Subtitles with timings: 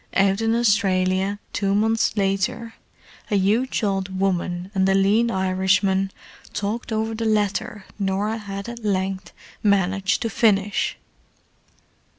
[0.15, 2.73] Out in Australia, two months later,
[3.29, 6.09] a huge old woman and a lean Irishman
[6.53, 10.97] talked over the letter Norah had at length managed to finish.